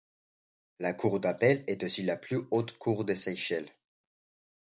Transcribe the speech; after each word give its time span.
La 0.79 0.93
Cour 0.95 1.19
d'appel 1.19 1.63
est 1.67 1.83
aussi 1.83 2.01
la 2.01 2.17
plus 2.17 2.39
haute 2.49 2.75
cour 2.79 3.05
des 3.05 3.13
Seychelles. 3.15 3.69